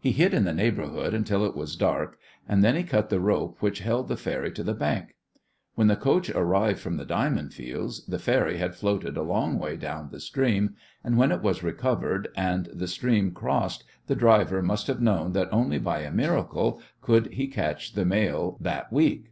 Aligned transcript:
He 0.00 0.10
hid 0.10 0.34
in 0.34 0.42
the 0.42 0.52
neighbourhood 0.52 1.14
until 1.14 1.46
it 1.46 1.54
was 1.54 1.76
dark, 1.76 2.18
and 2.48 2.64
then 2.64 2.74
he 2.74 2.82
cut 2.82 3.08
the 3.08 3.20
rope 3.20 3.58
which 3.62 3.78
held 3.78 4.08
the 4.08 4.16
ferry 4.16 4.50
to 4.50 4.64
the 4.64 4.74
bank. 4.74 5.14
When 5.76 5.86
the 5.86 5.94
coach 5.94 6.28
arrived 6.28 6.80
from 6.80 6.96
the 6.96 7.04
diamond 7.04 7.54
fields 7.54 8.04
the 8.04 8.18
ferry 8.18 8.56
had 8.56 8.74
floated 8.74 9.16
a 9.16 9.22
long 9.22 9.60
way 9.60 9.76
down 9.76 10.08
the 10.10 10.18
stream, 10.18 10.74
and 11.04 11.16
when 11.16 11.30
it 11.30 11.40
was 11.40 11.62
recovered 11.62 12.26
and 12.36 12.66
the 12.72 12.88
stream 12.88 13.30
crossed 13.30 13.84
the 14.08 14.16
driver 14.16 14.60
must 14.60 14.88
have 14.88 15.00
known 15.00 15.34
that 15.34 15.52
only 15.52 15.78
by 15.78 16.00
a 16.00 16.10
miracle 16.10 16.82
could 17.00 17.34
he 17.34 17.46
catch 17.46 17.92
the 17.92 18.04
mail 18.04 18.56
that 18.60 18.92
week. 18.92 19.30